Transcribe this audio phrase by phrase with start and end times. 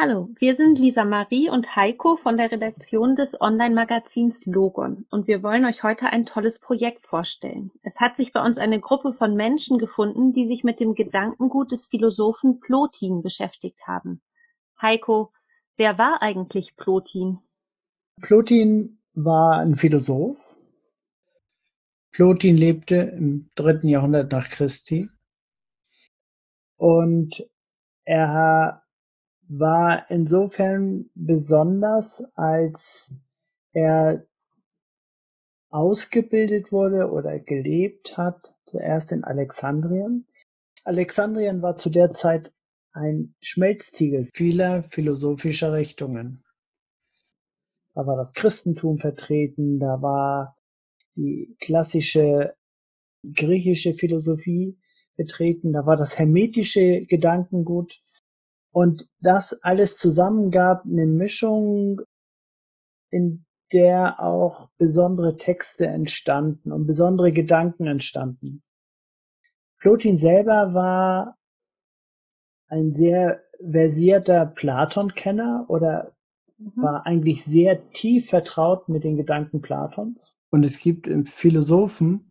[0.00, 5.42] Hallo, wir sind Lisa Marie und Heiko von der Redaktion des Online-Magazins Logon und wir
[5.42, 7.72] wollen euch heute ein tolles Projekt vorstellen.
[7.82, 11.72] Es hat sich bei uns eine Gruppe von Menschen gefunden, die sich mit dem Gedankengut
[11.72, 14.22] des Philosophen Plotin beschäftigt haben.
[14.80, 15.32] Heiko,
[15.76, 17.40] wer war eigentlich Plotin?
[18.20, 20.58] Plotin war ein Philosoph.
[22.12, 25.10] Plotin lebte im dritten Jahrhundert nach Christi
[26.76, 27.44] und
[28.04, 28.84] er
[29.48, 33.14] war insofern besonders, als
[33.72, 34.26] er
[35.70, 40.26] ausgebildet wurde oder gelebt hat, zuerst in Alexandrien.
[40.84, 42.54] Alexandrien war zu der Zeit
[42.92, 46.44] ein Schmelztiegel vieler philosophischer Richtungen.
[47.94, 50.56] Da war das Christentum vertreten, da war
[51.16, 52.54] die klassische
[53.34, 54.78] griechische Philosophie
[55.16, 58.00] vertreten, da war das hermetische Gedankengut
[58.78, 62.00] und das alles zusammen gab eine Mischung,
[63.10, 68.62] in der auch besondere Texte entstanden und besondere Gedanken entstanden.
[69.80, 71.36] Plotin selber war
[72.68, 76.14] ein sehr versierter Platon-Kenner oder
[76.58, 76.72] mhm.
[76.76, 80.38] war eigentlich sehr tief vertraut mit den Gedanken Platons.
[80.50, 82.30] Und es gibt Philosophen,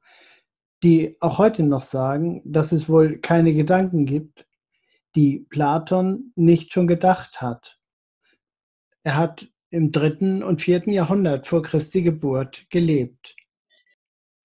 [0.82, 4.47] die auch heute noch sagen, dass es wohl keine Gedanken gibt,
[5.18, 7.80] die Platon nicht schon gedacht hat.
[9.04, 13.36] Er hat im dritten und vierten Jahrhundert vor Christi Geburt gelebt.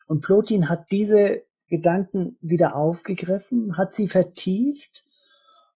[0.07, 5.05] Und Plotin hat diese Gedanken wieder aufgegriffen, hat sie vertieft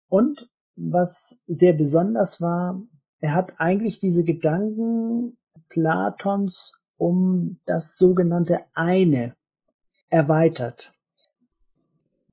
[0.08, 2.82] und was sehr besonders war,
[3.20, 5.36] er hat eigentlich diese Gedanken
[5.68, 9.36] Platons um das sogenannte Eine
[10.08, 10.94] erweitert.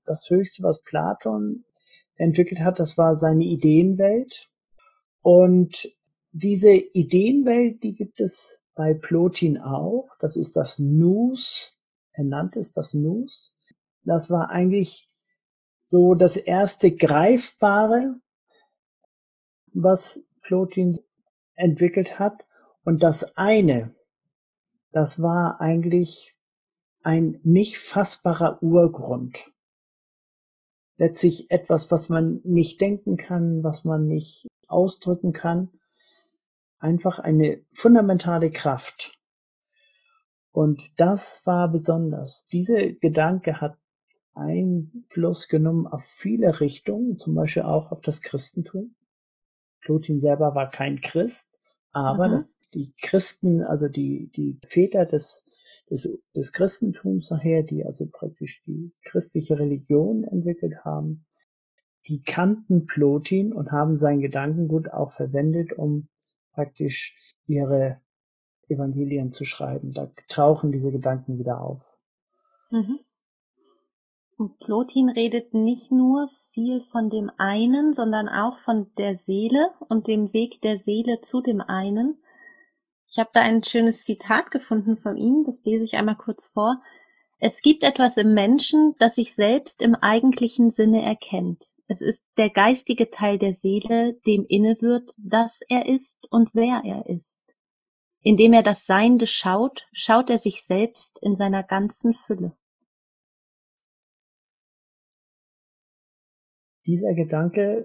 [0.05, 1.63] Das Höchste, was Platon
[2.15, 2.79] entwickelt hat.
[2.79, 4.49] Das war seine Ideenwelt.
[5.21, 5.87] Und
[6.31, 10.09] diese Ideenwelt, die gibt es bei Plotin auch.
[10.19, 11.77] Das ist das Nous.
[12.11, 13.57] Er nannte es das Nous.
[14.03, 15.09] Das war eigentlich
[15.85, 18.15] so das erste Greifbare,
[19.73, 20.97] was Plotin
[21.55, 22.45] entwickelt hat.
[22.83, 23.95] Und das eine,
[24.91, 26.35] das war eigentlich
[27.01, 29.52] ein nicht fassbarer Urgrund
[31.03, 35.69] letztlich etwas, was man nicht denken kann, was man nicht ausdrücken kann.
[36.79, 39.11] Einfach eine fundamentale Kraft.
[40.51, 42.47] Und das war besonders.
[42.47, 43.77] Diese Gedanke hat
[44.33, 48.95] Einfluss genommen auf viele Richtungen, zum Beispiel auch auf das Christentum.
[49.81, 51.59] Plotin selber war kein Christ,
[51.91, 52.31] aber mhm.
[52.33, 55.43] das, die Christen, also die, die Väter des
[55.93, 61.25] des, des Christentums nachher, die also praktisch die christliche Religion entwickelt haben,
[62.07, 66.09] die kannten Plotin und haben sein Gedankengut auch verwendet, um
[66.51, 68.01] praktisch ihre
[68.67, 69.93] Evangelien zu schreiben.
[69.93, 71.81] Da tauchen diese Gedanken wieder auf.
[72.71, 72.97] Mhm.
[74.37, 80.07] Und Plotin redet nicht nur viel von dem einen, sondern auch von der Seele und
[80.07, 82.17] dem Weg der Seele zu dem einen.
[83.13, 86.81] Ich habe da ein schönes Zitat gefunden von ihm, das lese ich einmal kurz vor.
[87.37, 91.75] Es gibt etwas im Menschen, das sich selbst im eigentlichen Sinne erkennt.
[91.87, 96.81] Es ist der geistige Teil der Seele, dem inne wird, dass er ist und wer
[96.83, 97.43] er ist.
[98.21, 102.55] Indem er das Seiende schaut, schaut er sich selbst in seiner ganzen Fülle.
[106.87, 107.83] Dieser Gedanke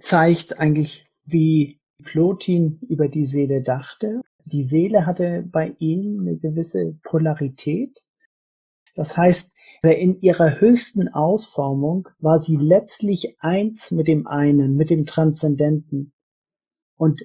[0.00, 4.20] zeigt eigentlich, wie Plotin über die Seele dachte.
[4.46, 8.04] Die Seele hatte bei ihm eine gewisse Polarität.
[8.94, 15.04] Das heißt, in ihrer höchsten Ausformung war sie letztlich eins mit dem einen, mit dem
[15.04, 16.12] Transzendenten.
[16.96, 17.22] Und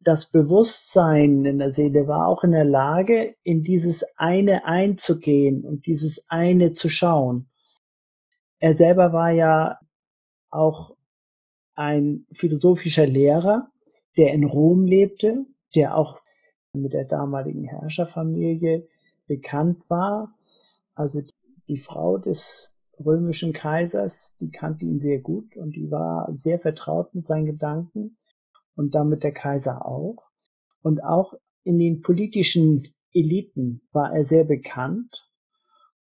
[0.00, 5.86] das Bewusstsein in der Seele war auch in der Lage, in dieses eine einzugehen und
[5.86, 7.50] dieses eine zu schauen.
[8.58, 9.78] Er selber war ja
[10.50, 10.96] auch
[11.74, 13.70] ein philosophischer Lehrer
[14.16, 16.20] der in Rom lebte, der auch
[16.72, 18.88] mit der damaligen Herrscherfamilie
[19.26, 20.34] bekannt war.
[20.94, 21.22] Also
[21.68, 22.72] die Frau des
[23.04, 28.18] römischen Kaisers, die kannte ihn sehr gut und die war sehr vertraut mit seinen Gedanken
[28.76, 30.30] und damit der Kaiser auch.
[30.82, 31.34] Und auch
[31.64, 35.30] in den politischen Eliten war er sehr bekannt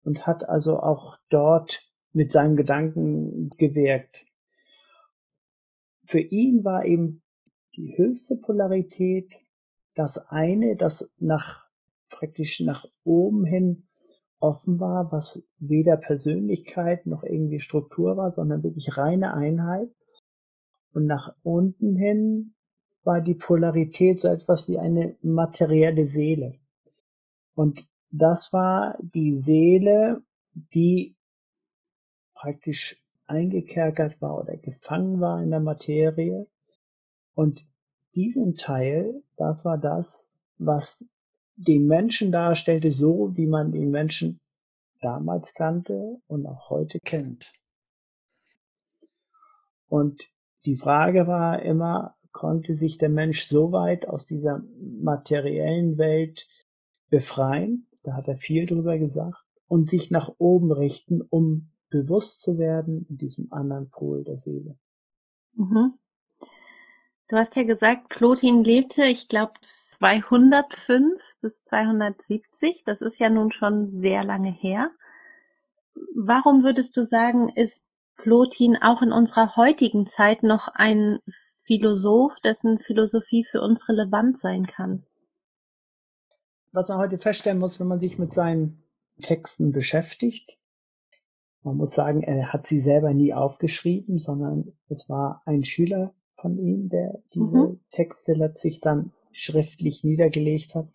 [0.03, 4.27] und hat also auch dort mit seinen Gedanken gewirkt.
[6.05, 7.24] Für ihn war eben
[7.77, 9.33] die höchste Polarität,
[9.95, 11.67] das eine, das nach
[12.11, 13.89] praktisch nach oben hin
[14.39, 19.89] offen war, was weder Persönlichkeit noch irgendwie Struktur war, sondern wirklich reine Einheit.
[20.93, 22.55] Und nach unten hin
[23.03, 26.59] war die Polarität so etwas wie eine materielle Seele.
[27.55, 30.23] Und das war die Seele,
[30.53, 31.17] die
[32.35, 36.47] praktisch eingekerkert war oder gefangen war in der Materie.
[37.35, 37.67] Und
[38.15, 41.05] diesen Teil, das war das, was
[41.57, 44.41] den Menschen darstellte, so wie man den Menschen
[45.01, 47.53] damals kannte und auch heute kennt.
[49.89, 50.31] Und
[50.65, 56.49] die Frage war immer, konnte sich der Mensch so weit aus dieser materiellen Welt
[57.11, 62.59] befreien, da hat er viel drüber gesagt, und sich nach oben richten, um bewusst zu
[62.59, 64.77] werden in diesem anderen Pol der Seele.
[65.55, 65.95] Mhm.
[67.35, 72.85] Du hast ja gesagt, Plotin lebte, ich glaube, 205 bis 270.
[72.85, 74.93] Das ist ja nun schon sehr lange her.
[76.15, 81.19] Warum würdest du sagen, ist Plotin auch in unserer heutigen Zeit noch ein
[81.65, 85.05] Philosoph, dessen Philosophie für uns relevant sein kann?
[86.71, 88.85] Was man heute feststellen muss, wenn man sich mit seinen
[89.21, 90.57] Texten beschäftigt,
[91.65, 96.59] man muss sagen, er hat sie selber nie aufgeschrieben, sondern es war ein Schüler von
[96.59, 97.81] ihm, der diese mhm.
[97.91, 100.89] Texte letztlich dann schriftlich niedergelegt hat.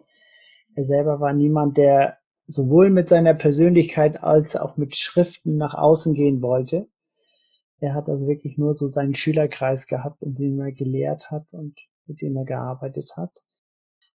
[0.76, 6.14] Er selber war niemand, der sowohl mit seiner Persönlichkeit als auch mit Schriften nach außen
[6.14, 6.88] gehen wollte.
[7.80, 11.80] Er hat also wirklich nur so seinen Schülerkreis gehabt, in dem er gelehrt hat und
[12.08, 13.44] mit dem er gearbeitet hat.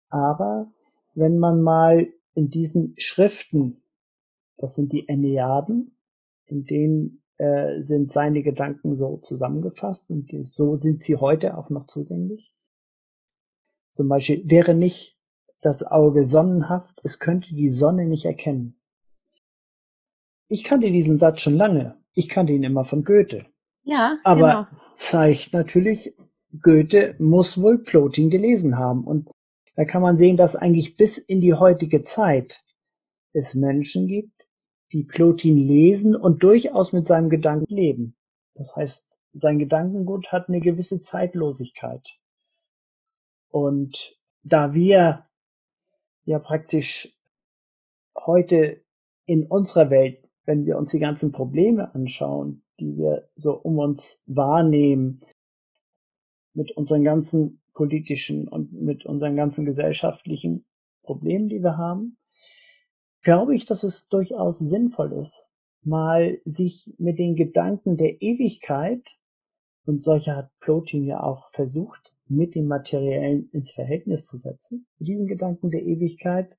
[0.08, 0.70] Aber
[1.14, 3.82] wenn man mal in diesen Schriften,
[4.56, 5.96] das sind die Enneaden,
[6.46, 11.68] in denen äh, sind seine Gedanken so zusammengefasst und die, so sind sie heute auch
[11.68, 12.54] noch zugänglich.
[13.94, 15.18] Zum Beispiel wäre nicht
[15.60, 18.80] das Auge sonnenhaft, es könnte die Sonne nicht erkennen.
[20.48, 21.98] Ich kannte diesen Satz schon lange.
[22.14, 23.46] Ich kannte ihn immer von Goethe.
[23.82, 24.92] Ja, aber genau.
[24.94, 26.16] zeigt natürlich,
[26.62, 29.04] Goethe muss wohl Plotin gelesen haben.
[29.04, 29.28] Und
[29.76, 32.62] da kann man sehen, dass eigentlich bis in die heutige Zeit
[33.32, 34.48] es Menschen gibt,
[34.92, 38.16] die Plotin lesen und durchaus mit seinem Gedanken leben.
[38.54, 42.18] Das heißt, sein Gedankengut hat eine gewisse Zeitlosigkeit.
[43.50, 45.26] Und da wir
[46.24, 47.16] ja praktisch
[48.16, 48.82] heute
[49.26, 54.22] in unserer Welt, wenn wir uns die ganzen Probleme anschauen, die wir so um uns
[54.26, 55.20] wahrnehmen,
[56.52, 60.64] mit unseren ganzen politischen und mit unseren ganzen gesellschaftlichen
[61.02, 62.16] Problemen, die wir haben,
[63.24, 65.48] glaube ich, dass es durchaus sinnvoll ist,
[65.82, 69.18] mal sich mit den Gedanken der Ewigkeit,
[69.86, 75.08] und solche hat Plotin ja auch versucht, mit dem Materiellen ins Verhältnis zu setzen, mit
[75.08, 76.56] diesen Gedanken der Ewigkeit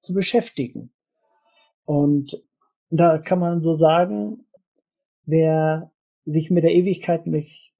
[0.00, 0.92] zu beschäftigen.
[1.84, 2.46] Und
[2.90, 4.46] da kann man so sagen,
[5.24, 5.90] wer
[6.24, 7.24] sich mit der Ewigkeit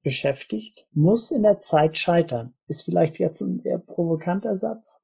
[0.01, 2.55] beschäftigt, muss in der Zeit scheitern.
[2.67, 5.03] Ist vielleicht jetzt ein sehr provokanter Satz,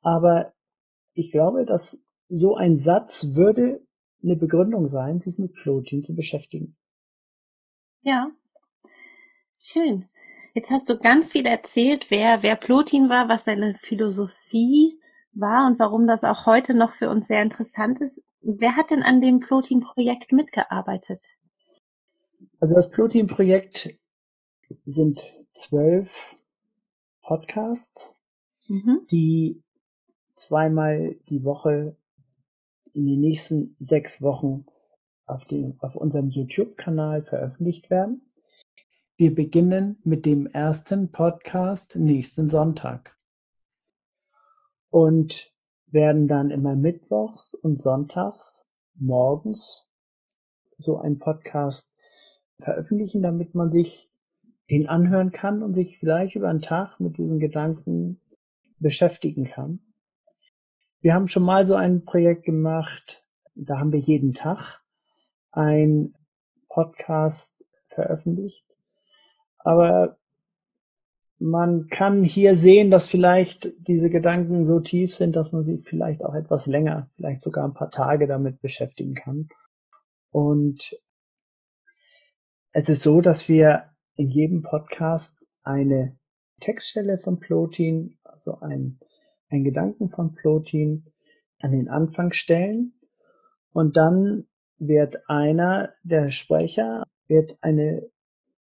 [0.00, 0.54] aber
[1.12, 2.02] ich glaube, dass
[2.34, 3.86] so ein Satz würde
[4.22, 6.76] eine Begründung sein, sich mit Plotin zu beschäftigen.
[8.00, 8.30] Ja,
[9.58, 10.08] schön.
[10.54, 14.98] Jetzt hast du ganz viel erzählt, wer, wer Plotin war, was seine Philosophie
[15.32, 18.22] war und warum das auch heute noch für uns sehr interessant ist.
[18.40, 21.20] Wer hat denn an dem Plotin-Projekt mitgearbeitet?
[22.60, 23.94] Also das Plotin-Projekt
[24.86, 25.22] sind
[25.52, 26.34] zwölf
[27.22, 28.16] Podcasts,
[28.68, 29.06] mhm.
[29.10, 29.62] die
[30.34, 31.96] zweimal die Woche
[32.94, 34.66] in den nächsten sechs Wochen
[35.26, 38.26] auf, dem, auf unserem YouTube-Kanal veröffentlicht werden.
[39.16, 43.16] Wir beginnen mit dem ersten Podcast nächsten Sonntag
[44.90, 45.52] und
[45.86, 49.88] werden dann immer mittwochs und sonntags morgens
[50.78, 51.94] so einen Podcast
[52.58, 54.10] veröffentlichen, damit man sich
[54.70, 58.20] den anhören kann und sich vielleicht über einen Tag mit diesen Gedanken
[58.78, 59.91] beschäftigen kann.
[61.02, 63.24] Wir haben schon mal so ein Projekt gemacht,
[63.56, 64.80] da haben wir jeden Tag
[65.50, 66.14] ein
[66.68, 68.78] Podcast veröffentlicht.
[69.58, 70.16] Aber
[71.40, 76.24] man kann hier sehen, dass vielleicht diese Gedanken so tief sind, dass man sich vielleicht
[76.24, 79.48] auch etwas länger, vielleicht sogar ein paar Tage damit beschäftigen kann.
[80.30, 80.96] Und
[82.70, 86.16] es ist so, dass wir in jedem Podcast eine
[86.60, 89.00] Textstelle von Plotin, also ein
[89.52, 91.04] einen Gedanken von Plotin
[91.60, 92.94] an den Anfang stellen.
[93.72, 94.46] Und dann
[94.78, 98.10] wird einer der Sprecher wird eine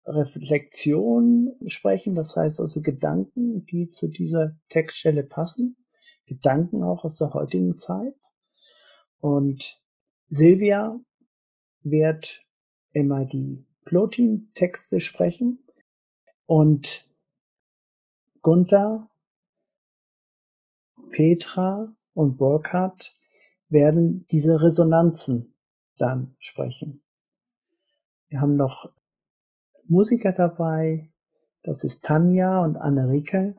[0.06, 5.77] Reflexion sprechen, das heißt also Gedanken, die zu dieser Textstelle passen,
[6.25, 8.15] Gedanken auch aus der heutigen Zeit.
[9.20, 9.82] Und
[10.27, 11.00] Silvia
[11.82, 12.44] wird
[12.92, 15.63] immer die Plotin-Texte sprechen.
[16.46, 17.10] Und
[18.42, 19.10] Gunther,
[21.13, 23.13] Petra und Burkhardt
[23.70, 25.55] werden diese Resonanzen
[25.98, 27.03] dann sprechen.
[28.29, 28.91] Wir haben noch
[29.86, 31.12] Musiker dabei,
[31.62, 33.55] das ist Tanja und Anne-Rike,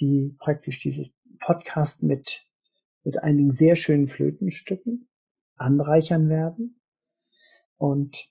[0.00, 1.08] die praktisch dieses
[1.40, 2.46] Podcast mit,
[3.04, 5.08] mit einigen sehr schönen Flötenstücken
[5.56, 6.78] anreichern werden.
[7.78, 8.30] Und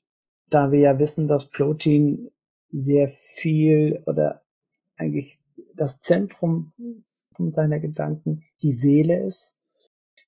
[0.50, 2.30] da wir ja wissen, dass Plotin
[2.70, 4.44] sehr viel oder
[4.98, 5.40] eigentlich
[5.74, 6.72] das Zentrum
[7.52, 9.60] seiner Gedanken die Seele ist,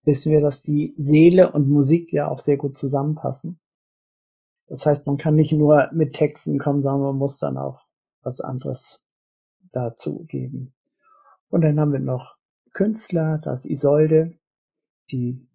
[0.03, 3.59] wissen wir, dass die Seele und Musik ja auch sehr gut zusammenpassen.
[4.67, 7.87] Das heißt, man kann nicht nur mit Texten kommen, sondern man muss dann auch
[8.21, 9.03] was anderes
[9.71, 10.73] dazu geben.
[11.49, 12.35] Und dann haben wir noch
[12.73, 14.37] Künstler, das Isolde,
[15.11, 15.47] die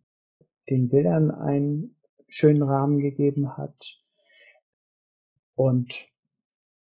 [0.70, 1.96] den Bildern einen
[2.28, 4.02] schönen Rahmen gegeben hat.
[5.54, 6.08] Und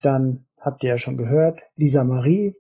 [0.02, 2.56] dann habt ihr ja schon gehört, Lisa Marie,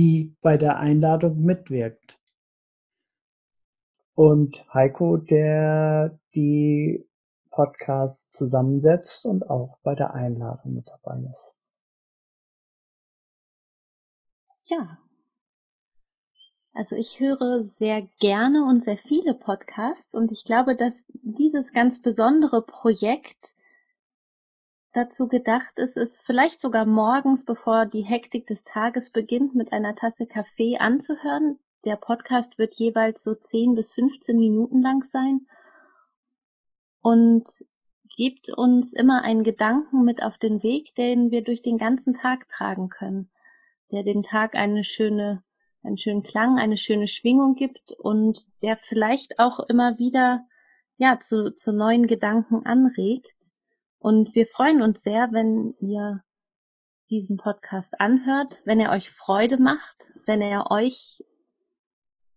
[0.00, 2.18] die bei der Einladung mitwirkt.
[4.14, 7.06] Und Heiko, der die
[7.50, 11.58] Podcasts zusammensetzt und auch bei der Einladung mit dabei ist.
[14.62, 14.98] Ja.
[16.72, 22.00] Also ich höre sehr gerne und sehr viele Podcasts und ich glaube, dass dieses ganz
[22.00, 23.54] besondere Projekt
[24.92, 29.94] dazu gedacht ist, es vielleicht sogar morgens, bevor die Hektik des Tages beginnt, mit einer
[29.94, 31.58] Tasse Kaffee anzuhören.
[31.84, 35.46] Der Podcast wird jeweils so 10 bis 15 Minuten lang sein
[37.02, 37.64] und
[38.16, 42.48] gibt uns immer einen Gedanken mit auf den Weg, den wir durch den ganzen Tag
[42.48, 43.30] tragen können,
[43.92, 45.42] der dem Tag eine schöne,
[45.82, 50.46] einen schönen Klang, eine schöne Schwingung gibt und der vielleicht auch immer wieder
[50.98, 53.50] ja zu, zu neuen Gedanken anregt
[54.00, 56.24] und wir freuen uns sehr, wenn ihr
[57.10, 61.22] diesen Podcast anhört, wenn er euch Freude macht, wenn er euch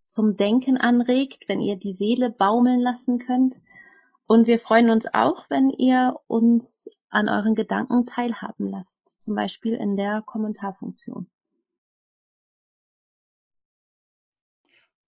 [0.06, 3.62] zum Denken anregt, wenn ihr die Seele baumeln lassen könnt.
[4.26, 9.76] Und wir freuen uns auch, wenn ihr uns an euren Gedanken teilhaben lasst, zum Beispiel
[9.76, 11.30] in der Kommentarfunktion.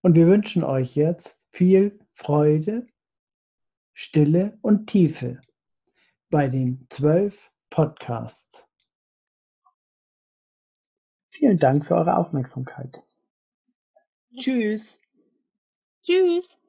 [0.01, 2.87] Und wir wünschen euch jetzt viel Freude,
[3.93, 5.41] Stille und Tiefe
[6.35, 8.67] bei den zwölf Podcasts.
[11.29, 13.03] Vielen Dank für eure Aufmerksamkeit.
[14.37, 14.99] Tschüss.
[16.03, 16.59] Tschüss.